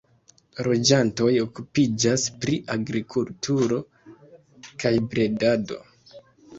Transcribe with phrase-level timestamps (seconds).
[0.59, 3.81] La loĝantoj okupiĝas pri agrikulturo
[4.85, 5.85] kaj bredado.